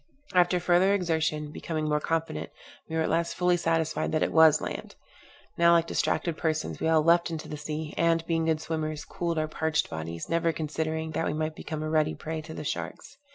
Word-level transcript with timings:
After 0.33 0.59
further 0.59 0.95
exertion, 0.95 1.51
becoming 1.51 1.87
more 1.87 1.99
confident, 1.99 2.49
we 2.89 2.95
were 2.95 3.03
at 3.03 3.09
last 3.11 3.35
fully 3.35 3.55
satisfied 3.55 4.11
that 4.13 4.23
it 4.23 4.31
was 4.33 4.59
land. 4.59 4.95
Now, 5.59 5.73
like 5.73 5.85
distracted 5.85 6.37
persons, 6.37 6.79
we 6.79 6.87
all 6.87 7.03
leapt 7.03 7.29
into 7.29 7.47
the 7.47 7.55
sea, 7.55 7.93
and, 7.97 8.25
being 8.25 8.45
good 8.45 8.61
swimmers, 8.61 9.05
cooled 9.05 9.37
our 9.37 9.47
parched 9.47 9.91
bodies, 9.91 10.27
never 10.27 10.51
considering 10.53 11.11
that 11.11 11.27
we 11.27 11.33
might 11.33 11.53
become 11.55 11.83
a 11.83 11.87
ready 11.91 12.15
prey 12.15 12.41
to 12.41 12.53
the 12.55 12.63
sharks. 12.63 13.19